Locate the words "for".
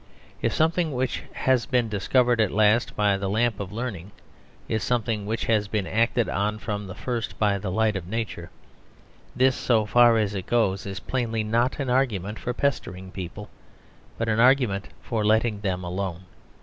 12.39-12.51, 15.03-15.23